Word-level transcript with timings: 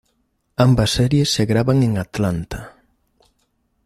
Ambas 0.65 0.89
series 0.97 1.31
se 1.31 1.45
graban 1.45 1.83
en 1.83 1.99
Atlanta. 1.99 2.73